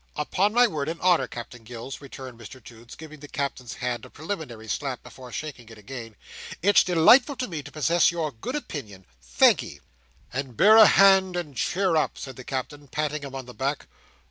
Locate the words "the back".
13.45-13.85